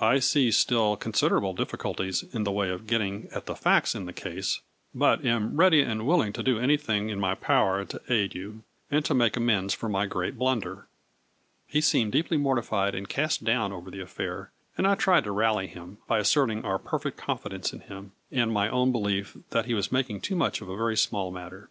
I 0.00 0.18
see 0.18 0.50
still 0.50 0.96
considerable 0.96 1.54
diffi 1.54 1.76
culties 1.78 2.24
in 2.34 2.42
the 2.42 2.50
way 2.50 2.68
of 2.68 2.80
our 2.80 2.86
getting 2.88 3.28
at 3.30 3.46
the 3.46 3.54
facts 3.54 3.94
in 3.94 4.06
the 4.06 4.12
case, 4.12 4.60
but 4.92 5.24
am 5.24 5.56
ready 5.56 5.82
and 5.82 6.04
willing 6.04 6.32
to 6.32 6.42
do 6.42 6.58
any 6.58 6.76
thing 6.76 7.10
in 7.10 7.20
my 7.20 7.36
power 7.36 7.84
to 7.84 8.00
aid 8.08 8.34
you, 8.34 8.64
and 8.90 9.04
to 9.04 9.14
make 9.14 9.36
amends 9.36 9.72
for 9.72 9.88
my 9.88 10.04
great 10.06 10.36
blunder/' 10.36 10.86
He 11.68 11.80
seemed 11.80 12.10
deeply 12.10 12.38
mortified 12.38 12.96
and 12.96 13.08
cast 13.08 13.44
down 13.44 13.70
over 13.72 13.88
the 13.88 14.00
affair, 14.00 14.50
and 14.76 14.84
I 14.84 14.96
tried 14.96 15.22
to 15.22 15.30
rally 15.30 15.68
him, 15.68 15.98
by 16.08 16.18
as 16.18 16.28
serting 16.28 16.64
our 16.64 16.80
perfect 16.80 17.16
confidence 17.16 17.72
in 17.72 17.82
him, 17.82 18.10
and 18.32 18.50
my 18.52 18.68
own 18.68 18.90
belief 18.90 19.36
that 19.50 19.66
he 19.66 19.74
was 19.74 19.92
making 19.92 20.22
too 20.22 20.34
much 20.34 20.60
of 20.60 20.68
a 20.68 20.76
very 20.76 20.96
small 20.96 21.30
matter. 21.30 21.70